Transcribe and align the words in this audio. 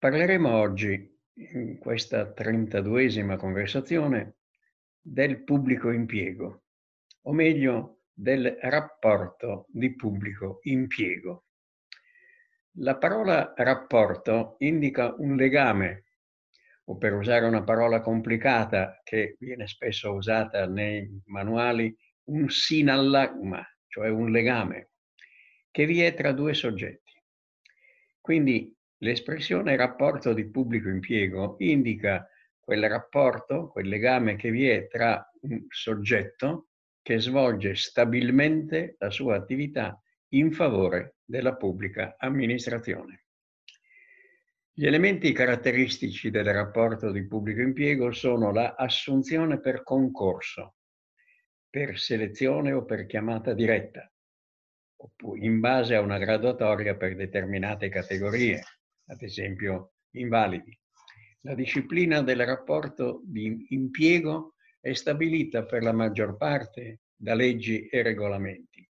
Parleremo 0.00 0.50
oggi, 0.56 1.14
in 1.34 1.76
questa 1.76 2.32
32esima 2.34 3.36
conversazione, 3.36 4.36
del 4.98 5.44
pubblico 5.44 5.90
impiego, 5.90 6.62
o 7.24 7.32
meglio 7.34 8.04
del 8.10 8.56
rapporto 8.62 9.66
di 9.68 9.94
pubblico 9.94 10.60
impiego. 10.62 11.44
La 12.78 12.96
parola 12.96 13.52
rapporto 13.54 14.54
indica 14.60 15.14
un 15.18 15.36
legame, 15.36 16.04
o 16.84 16.96
per 16.96 17.12
usare 17.12 17.44
una 17.44 17.62
parola 17.62 18.00
complicata 18.00 19.02
che 19.04 19.36
viene 19.38 19.66
spesso 19.66 20.14
usata 20.14 20.66
nei 20.66 21.20
manuali, 21.26 21.94
un 22.30 22.48
sinallagma, 22.48 23.62
cioè 23.86 24.08
un 24.08 24.30
legame, 24.30 24.92
che 25.70 25.84
vi 25.84 26.00
è 26.00 26.14
tra 26.14 26.32
due 26.32 26.54
soggetti. 26.54 27.12
Quindi 28.18 28.74
L'espressione 29.02 29.76
rapporto 29.76 30.34
di 30.34 30.46
pubblico 30.46 30.90
impiego 30.90 31.56
indica 31.60 32.28
quel 32.58 32.86
rapporto, 32.86 33.68
quel 33.68 33.88
legame 33.88 34.36
che 34.36 34.50
vi 34.50 34.68
è 34.68 34.88
tra 34.88 35.26
un 35.42 35.64
soggetto 35.68 36.68
che 37.00 37.18
svolge 37.18 37.74
stabilmente 37.76 38.96
la 38.98 39.08
sua 39.08 39.36
attività 39.36 39.98
in 40.34 40.52
favore 40.52 41.16
della 41.24 41.56
pubblica 41.56 42.16
amministrazione. 42.18 43.24
Gli 44.70 44.86
elementi 44.86 45.32
caratteristici 45.32 46.30
del 46.30 46.52
rapporto 46.52 47.10
di 47.10 47.26
pubblico 47.26 47.62
impiego 47.62 48.12
sono 48.12 48.52
la 48.52 48.74
assunzione 48.76 49.60
per 49.60 49.82
concorso, 49.82 50.74
per 51.70 51.98
selezione 51.98 52.72
o 52.72 52.84
per 52.84 53.06
chiamata 53.06 53.54
diretta, 53.54 54.12
in 55.36 55.58
base 55.58 55.94
a 55.94 56.00
una 56.00 56.18
graduatoria 56.18 56.96
per 56.96 57.16
determinate 57.16 57.88
categorie, 57.88 58.62
ad 59.10 59.22
esempio 59.22 59.94
invalidi. 60.12 60.76
La 61.40 61.54
disciplina 61.54 62.22
del 62.22 62.44
rapporto 62.44 63.22
di 63.24 63.66
impiego 63.70 64.54
è 64.80 64.92
stabilita 64.92 65.64
per 65.64 65.82
la 65.82 65.92
maggior 65.92 66.36
parte 66.36 67.00
da 67.14 67.34
leggi 67.34 67.86
e 67.86 68.02
regolamenti, 68.02 68.88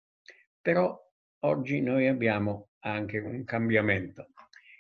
però 0.61 0.97
oggi 1.39 1.81
noi 1.81 2.08
abbiamo 2.08 2.70
anche 2.80 3.20
un 3.20 3.44
cambiamento. 3.44 4.30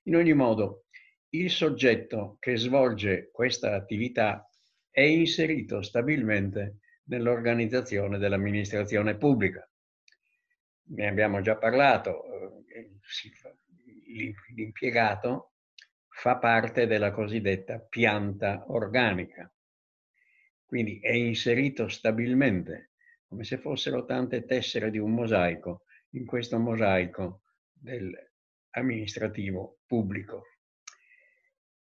In 0.03 0.15
ogni 0.15 0.33
modo, 0.33 0.85
il 1.29 1.49
soggetto 1.49 2.37
che 2.39 2.57
svolge 2.57 3.29
questa 3.31 3.75
attività 3.75 4.47
è 4.89 5.01
inserito 5.01 5.81
stabilmente 5.81 6.79
nell'organizzazione 7.05 8.17
dell'amministrazione 8.17 9.17
pubblica. 9.17 9.67
Ne 10.85 11.07
abbiamo 11.07 11.41
già 11.41 11.57
parlato, 11.57 12.23
eh, 12.67 12.91
l'impiegato 14.55 15.53
fa 16.09 16.37
parte 16.37 16.85
della 16.85 17.11
cosiddetta 17.11 17.79
pianta 17.79 18.65
organica, 18.67 19.51
quindi 20.65 20.99
è 20.99 21.11
inserito 21.11 21.87
stabilmente, 21.87 22.91
come 23.27 23.43
se 23.43 23.57
fossero 23.57 24.05
tante 24.05 24.45
tessere 24.45 24.89
di 24.89 24.99
un 24.99 25.11
mosaico, 25.11 25.85
in 26.11 26.25
questo 26.25 26.59
mosaico 26.59 27.41
dell'amministrativo 27.71 29.79
pubblico. 29.85 30.43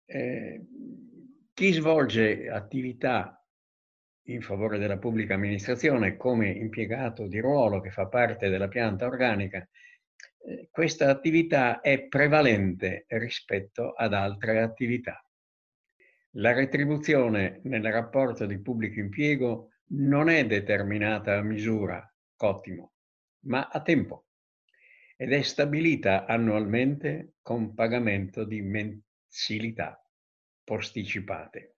Eh, 0.06 0.64
chi 1.52 1.72
svolge 1.72 2.48
attività 2.48 3.44
in 4.28 4.42
favore 4.42 4.78
della 4.78 4.98
pubblica 4.98 5.34
amministrazione 5.34 6.16
come 6.16 6.50
impiegato 6.50 7.26
di 7.26 7.40
ruolo 7.40 7.80
che 7.80 7.90
fa 7.90 8.06
parte 8.06 8.48
della 8.48 8.68
pianta 8.68 9.06
organica 9.06 9.66
questa 10.70 11.08
attività 11.08 11.80
è 11.80 12.06
prevalente 12.06 13.06
rispetto 13.08 13.92
ad 13.92 14.12
altre 14.12 14.60
attività. 14.60 15.24
La 16.36 16.52
retribuzione 16.52 17.60
nel 17.64 17.84
rapporto 17.90 18.44
di 18.44 18.60
pubblico 18.60 18.98
impiego 18.98 19.70
non 19.90 20.28
è 20.28 20.44
determinata 20.46 21.36
a 21.36 21.42
misura, 21.42 22.12
ottimo, 22.38 22.92
ma 23.46 23.68
a 23.68 23.80
tempo 23.82 24.26
ed 25.16 25.32
è 25.32 25.42
stabilita 25.42 26.26
annualmente 26.26 27.34
con 27.40 27.72
pagamento 27.72 28.44
di 28.44 28.60
mensilità 28.62 30.02
posticipate. 30.64 31.76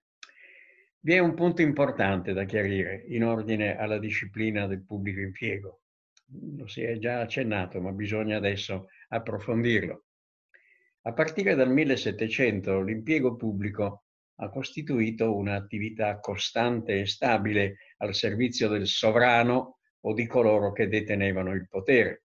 Vi 1.00 1.12
è 1.12 1.18
un 1.18 1.34
punto 1.34 1.60
importante 1.60 2.32
da 2.32 2.44
chiarire 2.44 3.04
in 3.08 3.24
ordine 3.24 3.76
alla 3.76 3.98
disciplina 3.98 4.66
del 4.66 4.84
pubblico 4.84 5.20
impiego 5.20 5.82
lo 6.56 6.66
si 6.66 6.82
è 6.82 6.98
già 6.98 7.20
accennato, 7.20 7.81
ma 7.81 7.92
bisogna 7.92 8.37
adesso 8.37 8.88
approfondirlo. 9.09 10.04
A 11.03 11.12
partire 11.12 11.54
dal 11.54 11.70
1700 11.70 12.82
l'impiego 12.82 13.37
pubblico 13.37 14.04
ha 14.36 14.50
costituito 14.50 15.34
un'attività 15.34 16.19
costante 16.19 17.00
e 17.00 17.06
stabile 17.06 17.76
al 17.98 18.15
servizio 18.15 18.69
del 18.69 18.86
sovrano 18.86 19.78
o 20.00 20.12
di 20.12 20.26
coloro 20.26 20.72
che 20.72 20.88
detenevano 20.88 21.53
il 21.53 21.69
potere. 21.69 22.25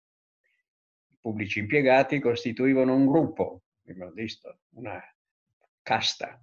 I 1.09 1.17
pubblici 1.19 1.59
impiegati 1.59 2.19
costituivano 2.19 2.95
un 2.95 3.05
gruppo, 3.05 3.63
abbiamo 3.87 4.11
visto, 4.11 4.61
una 4.71 4.99
casta, 5.81 6.41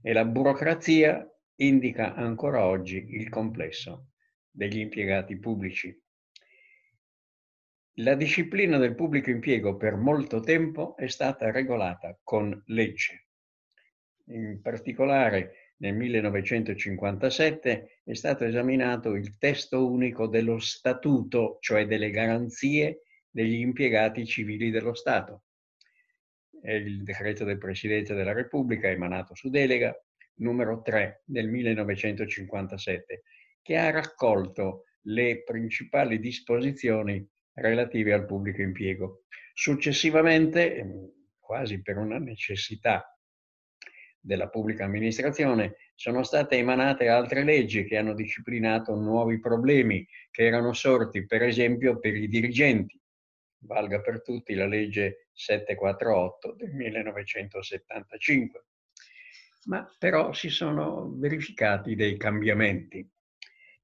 e 0.00 0.12
la 0.12 0.24
burocrazia 0.24 1.28
indica 1.56 2.14
ancora 2.14 2.64
oggi 2.64 3.04
il 3.14 3.28
complesso 3.28 4.10
degli 4.50 4.78
impiegati 4.78 5.36
pubblici. 5.38 6.00
La 8.00 8.14
disciplina 8.14 8.76
del 8.76 8.94
pubblico 8.94 9.30
impiego 9.30 9.78
per 9.78 9.96
molto 9.96 10.40
tempo 10.40 10.98
è 10.98 11.06
stata 11.06 11.50
regolata 11.50 12.18
con 12.22 12.62
legge. 12.66 13.28
In 14.26 14.60
particolare 14.60 15.72
nel 15.78 15.94
1957 15.94 18.00
è 18.04 18.12
stato 18.12 18.44
esaminato 18.44 19.14
il 19.14 19.38
testo 19.38 19.90
unico 19.90 20.26
dello 20.26 20.58
statuto, 20.58 21.56
cioè 21.60 21.86
delle 21.86 22.10
garanzie 22.10 23.00
degli 23.30 23.60
impiegati 23.60 24.26
civili 24.26 24.70
dello 24.70 24.92
Stato. 24.92 25.44
È 26.60 26.72
il 26.72 27.02
decreto 27.02 27.44
del 27.44 27.56
Presidente 27.56 28.12
della 28.12 28.34
Repubblica 28.34 28.88
emanato 28.88 29.34
su 29.34 29.48
delega 29.48 29.98
numero 30.40 30.82
3 30.82 31.22
del 31.24 31.48
1957, 31.48 33.22
che 33.62 33.76
ha 33.78 33.90
raccolto 33.90 34.84
le 35.04 35.42
principali 35.44 36.18
disposizioni 36.18 37.26
relative 37.56 38.12
al 38.12 38.26
pubblico 38.26 38.62
impiego. 38.62 39.24
Successivamente, 39.52 40.76
ehm, 40.76 41.10
quasi 41.38 41.80
per 41.82 41.96
una 41.96 42.18
necessità 42.18 43.10
della 44.20 44.48
pubblica 44.48 44.84
amministrazione, 44.84 45.76
sono 45.94 46.22
state 46.24 46.56
emanate 46.56 47.08
altre 47.08 47.44
leggi 47.44 47.84
che 47.84 47.96
hanno 47.96 48.14
disciplinato 48.14 48.94
nuovi 48.96 49.38
problemi 49.38 50.06
che 50.30 50.44
erano 50.44 50.72
sorti, 50.72 51.24
per 51.24 51.42
esempio, 51.42 51.98
per 51.98 52.14
i 52.14 52.28
dirigenti. 52.28 53.00
Valga 53.58 54.00
per 54.00 54.22
tutti 54.22 54.54
la 54.54 54.66
legge 54.66 55.28
748 55.32 56.54
del 56.54 56.72
1975. 56.72 58.64
Ma 59.66 59.88
però 59.98 60.32
si 60.32 60.50
sono 60.50 61.12
verificati 61.16 61.94
dei 61.94 62.16
cambiamenti. 62.16 63.08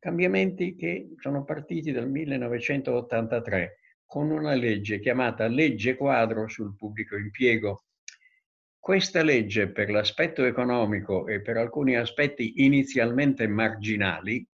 Cambiamenti 0.03 0.75
che 0.75 1.15
sono 1.19 1.45
partiti 1.45 1.93
dal 1.93 2.11
1983 2.11 3.79
con 4.05 4.33
una 4.33 4.53
legge 4.53 4.99
chiamata 4.99 5.47
Legge 5.47 5.95
Quadro 5.95 6.49
sul 6.49 6.75
pubblico 6.75 7.17
impiego. 7.17 7.85
Questa 8.81 9.23
legge, 9.23 9.71
per 9.71 9.91
l'aspetto 9.93 10.43
economico 10.43 11.29
e 11.29 11.41
per 11.41 11.57
alcuni 11.57 11.95
aspetti 11.95 12.65
inizialmente 12.65 13.47
marginali, 13.47 14.45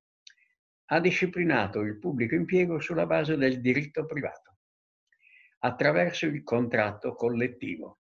ha 0.90 1.00
disciplinato 1.00 1.80
il 1.80 1.98
pubblico 1.98 2.34
impiego 2.34 2.78
sulla 2.78 3.06
base 3.06 3.38
del 3.38 3.62
diritto 3.62 4.04
privato, 4.04 4.58
attraverso 5.60 6.26
il 6.26 6.42
contratto 6.42 7.14
collettivo. 7.14 8.00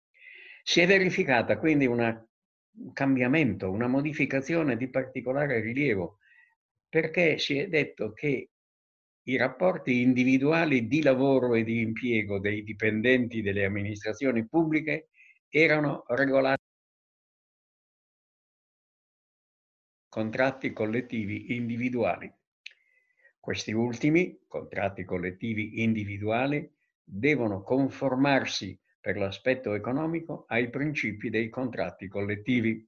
Si 0.62 0.80
è 0.80 0.86
verificata 0.86 1.58
quindi 1.58 1.88
una, 1.88 2.24
un 2.76 2.94
cambiamento, 2.94 3.72
una 3.72 3.88
modificazione 3.88 4.78
di 4.78 4.88
particolare 4.92 5.60
rilievo 5.60 6.18
perché 6.92 7.38
si 7.38 7.58
è 7.58 7.70
detto 7.70 8.12
che 8.12 8.50
i 9.24 9.38
rapporti 9.38 10.02
individuali 10.02 10.88
di 10.88 11.02
lavoro 11.02 11.56
e 11.56 11.64
di 11.64 11.80
impiego 11.80 12.38
dei 12.38 12.64
dipendenti 12.64 13.42
delle 13.42 13.64
amministrazioni 13.64 14.46
pubbliche 14.46 15.08
erano 15.48 16.04
regolati 16.08 16.62
contratti 20.10 20.74
collettivi 20.74 21.56
individuali. 21.56 22.30
Questi 23.40 23.72
ultimi, 23.72 24.42
contratti 24.46 25.06
collettivi 25.06 25.82
individuali, 25.82 26.70
devono 27.02 27.64
conformarsi 27.64 28.78
per 29.00 29.16
l'aspetto 29.16 29.74
economico 29.76 30.44
ai 30.50 30.70
principi 30.70 31.30
dei 31.30 31.48
contratti 31.48 32.10
collettivi. 32.10 32.86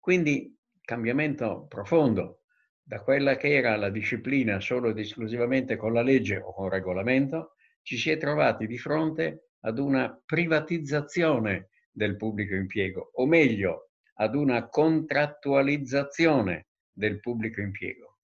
Quindi 0.00 0.58
cambiamento 0.80 1.66
profondo 1.68 2.43
da 2.86 3.00
quella 3.00 3.36
che 3.36 3.54
era 3.54 3.74
la 3.76 3.88
disciplina 3.88 4.60
solo 4.60 4.90
ed 4.90 4.98
esclusivamente 4.98 5.76
con 5.76 5.94
la 5.94 6.02
legge 6.02 6.36
o 6.36 6.52
con 6.52 6.68
regolamento, 6.68 7.54
ci 7.82 7.96
si 7.96 8.10
è 8.10 8.18
trovati 8.18 8.66
di 8.66 8.76
fronte 8.76 9.52
ad 9.60 9.78
una 9.78 10.20
privatizzazione 10.24 11.70
del 11.90 12.16
pubblico 12.16 12.54
impiego, 12.54 13.12
o 13.14 13.26
meglio, 13.26 13.92
ad 14.16 14.34
una 14.34 14.68
contrattualizzazione 14.68 16.66
del 16.92 17.20
pubblico 17.20 17.62
impiego. 17.62 18.18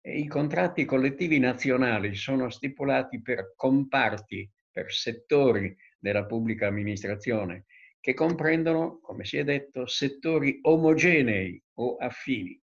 E 0.00 0.18
I 0.18 0.28
contratti 0.28 0.84
collettivi 0.84 1.40
nazionali 1.40 2.14
sono 2.14 2.50
stipulati 2.50 3.20
per 3.22 3.54
comparti, 3.56 4.48
per 4.70 4.92
settori 4.92 5.76
della 5.98 6.26
pubblica 6.26 6.68
amministrazione, 6.68 7.64
che 8.00 8.14
comprendono, 8.14 9.00
come 9.00 9.24
si 9.24 9.38
è 9.38 9.44
detto, 9.44 9.86
settori 9.86 10.58
omogenei 10.62 11.60
o 11.78 11.96
affini. 11.96 12.60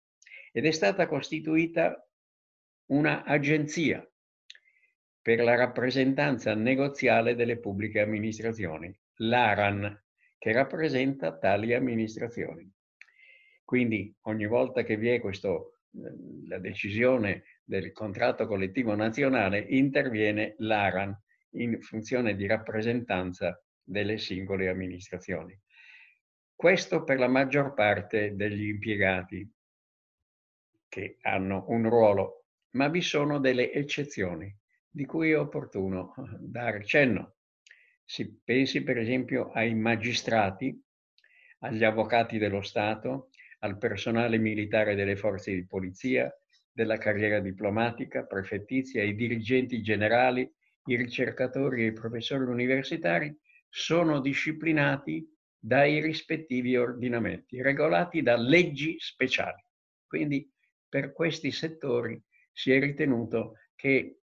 Ed 0.56 0.64
è 0.64 0.70
stata 0.70 1.06
costituita 1.06 2.02
una 2.86 3.24
agenzia 3.24 4.02
per 5.20 5.40
la 5.40 5.54
rappresentanza 5.54 6.54
negoziale 6.54 7.34
delle 7.34 7.58
pubbliche 7.58 8.00
amministrazioni, 8.00 8.90
l'ARAN, 9.16 10.02
che 10.38 10.52
rappresenta 10.52 11.36
tali 11.36 11.74
amministrazioni. 11.74 12.72
Quindi 13.66 14.16
ogni 14.22 14.46
volta 14.46 14.82
che 14.82 14.96
vi 14.96 15.10
è 15.10 15.20
questo, 15.20 15.80
eh, 15.92 16.46
la 16.48 16.58
decisione 16.58 17.60
del 17.62 17.92
contratto 17.92 18.46
collettivo 18.46 18.94
nazionale, 18.94 19.58
interviene 19.58 20.54
l'ARAN 20.60 21.14
in 21.56 21.82
funzione 21.82 22.34
di 22.34 22.46
rappresentanza 22.46 23.62
delle 23.82 24.16
singole 24.16 24.70
amministrazioni. 24.70 25.54
Questo 26.54 27.04
per 27.04 27.18
la 27.18 27.28
maggior 27.28 27.74
parte 27.74 28.34
degli 28.34 28.68
impiegati 28.68 29.46
che 30.96 31.18
hanno 31.20 31.66
un 31.68 31.86
ruolo, 31.90 32.46
ma 32.70 32.88
vi 32.88 33.02
sono 33.02 33.38
delle 33.38 33.70
eccezioni 33.70 34.50
di 34.88 35.04
cui 35.04 35.32
è 35.32 35.38
opportuno 35.38 36.14
eh, 36.16 36.22
dare 36.38 36.82
cenno. 36.86 37.34
Si 38.02 38.40
pensi 38.42 38.82
per 38.82 38.96
esempio 38.96 39.50
ai 39.50 39.74
magistrati, 39.74 40.82
agli 41.58 41.84
avvocati 41.84 42.38
dello 42.38 42.62
Stato, 42.62 43.28
al 43.58 43.76
personale 43.76 44.38
militare 44.38 44.94
delle 44.94 45.16
forze 45.16 45.52
di 45.52 45.66
polizia, 45.66 46.34
della 46.72 46.96
carriera 46.96 47.40
diplomatica, 47.40 48.24
prefettizia, 48.24 49.02
ai 49.02 49.14
dirigenti 49.14 49.82
generali, 49.82 50.50
i 50.86 50.96
ricercatori 50.96 51.82
e 51.82 51.86
i 51.88 51.92
professori 51.92 52.44
universitari 52.44 53.36
sono 53.68 54.20
disciplinati 54.20 55.28
dai 55.58 56.00
rispettivi 56.00 56.74
ordinamenti, 56.74 57.60
regolati 57.60 58.22
da 58.22 58.36
leggi 58.36 58.96
speciali. 58.98 59.62
Quindi 60.06 60.50
per 60.88 61.12
questi 61.12 61.50
settori 61.50 62.20
si 62.52 62.72
è 62.72 62.80
ritenuto 62.80 63.54
che 63.74 64.20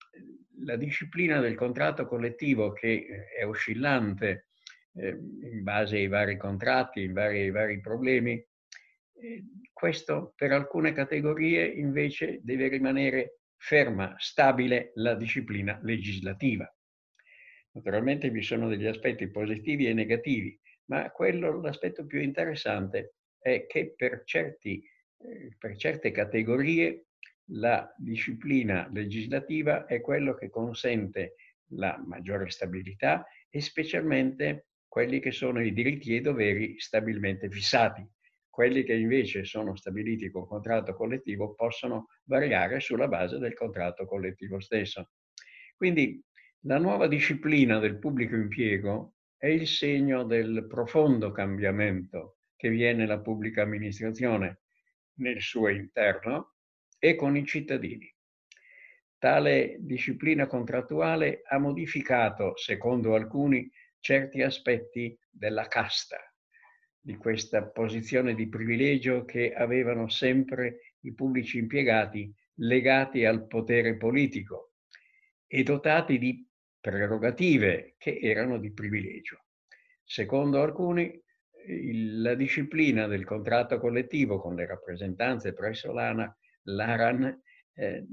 la 0.64 0.76
disciplina 0.76 1.40
del 1.40 1.56
contratto 1.56 2.06
collettivo 2.06 2.74
che 2.74 2.92
eh, 2.92 3.26
è 3.40 3.46
oscillante 3.46 4.48
eh, 4.96 5.10
in 5.10 5.64
base 5.64 5.98
ai 5.98 6.08
vari 6.08 6.38
contratti, 6.38 7.04
in 7.04 7.14
vari, 7.14 7.42
ai 7.42 7.52
vari 7.52 7.80
problemi, 7.80 8.34
eh, 8.34 9.44
questo 9.72 10.34
per 10.36 10.52
alcune 10.52 10.92
categorie 10.92 11.66
invece 11.66 12.40
deve 12.44 12.68
rimanere 12.68 13.40
ferma, 13.58 14.16
stabile 14.18 14.92
la 14.96 15.16
disciplina 15.16 15.80
legislativa. 15.84 16.72
Naturalmente 17.72 18.30
vi 18.30 18.42
sono 18.42 18.68
degli 18.68 18.86
aspetti 18.86 19.30
positivi 19.30 19.88
e 19.88 19.94
negativi, 19.94 20.60
ma 20.86 21.10
quello, 21.12 21.62
l'aspetto 21.62 22.06
più 22.06 22.20
interessante 22.20 23.16
è 23.38 23.66
che 23.68 23.94
per, 23.96 24.24
certi, 24.26 24.82
eh, 24.82 24.90
per 25.58 25.76
certe 25.76 26.12
categorie 26.12 27.08
la 27.52 27.94
disciplina 27.98 28.90
legislativa 28.92 29.86
è 29.86 30.02
quello 30.02 30.36
che 30.36 30.50
consente 30.50 31.36
la 31.74 32.02
maggiore 32.06 32.50
stabilità 32.50 33.26
e 33.50 33.62
specialmente 33.62 34.68
quelli 34.88 35.20
che 35.20 35.32
sono 35.32 35.62
i 35.62 35.74
diritti 35.74 36.14
e 36.14 36.18
i 36.18 36.22
doveri 36.22 36.80
stabilmente 36.80 37.50
fissati. 37.50 38.08
Quelli 38.50 38.84
che 38.84 38.94
invece 38.94 39.46
sono 39.46 39.76
stabiliti 39.76 40.30
con 40.30 40.48
contratto 40.48 40.94
collettivo 40.94 41.54
possono 41.54 42.08
variare 42.26 42.80
sulla 42.80 43.08
base 43.08 43.38
del 43.38 43.54
contratto 43.54 44.06
collettivo 44.06 44.60
stesso. 44.60 45.12
Quindi 45.76 46.22
la 46.64 46.78
nuova 46.78 47.08
disciplina 47.08 47.80
del 47.80 48.00
pubblico 48.00 48.36
impiego 48.36 49.14
è 49.38 49.48
il 49.48 49.68
segno 49.68 50.24
del 50.24 50.66
profondo 50.68 51.32
cambiamento 51.32 52.40
che 52.56 52.70
viene 52.70 53.06
la 53.06 53.20
pubblica 53.20 53.62
amministrazione 53.62 54.62
nel 55.20 55.42
suo 55.42 55.70
interno 55.70 56.56
e 56.98 57.16
con 57.16 57.38
i 57.38 57.46
cittadini. 57.46 58.14
Tale 59.18 59.78
disciplina 59.80 60.48
contrattuale 60.48 61.42
ha 61.46 61.58
modificato, 61.58 62.56
secondo 62.58 63.16
alcuni, 63.16 63.70
certi 64.00 64.42
aspetti 64.42 65.18
della 65.30 65.68
casta, 65.68 66.18
di 67.00 67.16
questa 67.16 67.66
posizione 67.66 68.34
di 68.34 68.48
privilegio 68.48 69.26
che 69.26 69.54
avevano 69.54 70.08
sempre 70.08 70.96
i 71.02 71.14
pubblici 71.14 71.58
impiegati 71.58 72.34
legati 72.62 73.26
al 73.26 73.48
potere 73.48 73.96
politico 73.96 74.74
e 75.48 75.64
dotati 75.64 76.18
di 76.18 76.48
prerogative 76.80 77.96
che 77.98 78.20
erano 78.22 78.58
di 78.58 78.72
privilegio. 78.72 79.46
Secondo 80.04 80.62
alcuni, 80.62 81.22
la 81.72 82.34
disciplina 82.36 83.08
del 83.08 83.26
contratto 83.26 83.80
collettivo 83.80 84.40
con 84.40 84.56
le 84.56 84.66
rappresentanze 84.66 85.54
presso 85.54 85.92
l'ANA 85.92 86.36
l'ARAN 86.64 87.42
eh, 87.74 88.06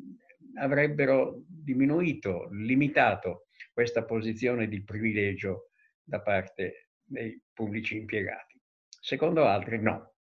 avrebbero 0.59 1.43
diminuito, 1.47 2.49
limitato 2.51 3.47
questa 3.73 4.05
posizione 4.05 4.69
di 4.69 4.83
privilegio 4.83 5.71
da 6.03 6.21
parte 6.21 6.91
dei 7.03 7.41
pubblici 7.53 7.97
impiegati. 7.97 8.61
Secondo 9.01 9.45
altri 9.45 9.81
no, 9.81 10.15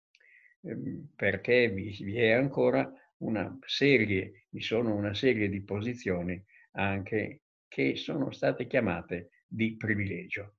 ehm, 0.62 1.12
perché 1.14 1.68
vi, 1.68 1.96
vi 2.00 2.18
è 2.18 2.32
ancora 2.32 2.90
una 3.18 3.56
serie, 3.64 4.46
vi 4.50 4.60
sono 4.60 4.94
una 4.94 5.14
serie 5.14 5.48
di 5.48 5.62
posizioni 5.62 6.42
anche 6.72 7.42
che 7.68 7.96
sono 7.96 8.30
state 8.30 8.66
chiamate 8.66 9.30
di 9.46 9.76
privilegio. 9.76 10.56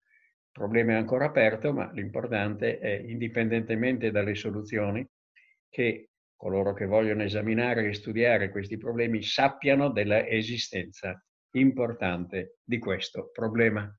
Problema 0.56 0.94
è 0.94 0.96
ancora 0.96 1.25
aperto, 1.25 1.74
ma 1.74 1.92
l'importante 1.92 2.79
è, 2.79 2.98
indipendentemente 3.06 4.10
dalle 4.10 4.36
soluzioni, 4.36 5.06
che 5.68 6.12
coloro 6.34 6.72
che 6.74 6.86
vogliono 6.86 7.24
esaminare 7.24 7.86
e 7.86 7.94
studiare 7.94 8.51
questi 8.51 8.77
problemi 8.77 9.22
sappiano 9.22 9.89
della 9.89 10.25
esistenza 10.25 11.22
importante 11.56 12.60
di 12.63 12.79
questo 12.79 13.32
problema. 13.34 13.94